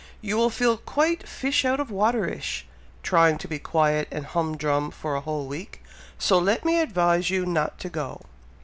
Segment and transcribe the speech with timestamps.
[0.19, 2.65] You will feel quite fish out of water ish,
[3.03, 5.83] trying to be quiet and hum drum for a whole week,
[6.17, 8.21] so let me advise you not to go."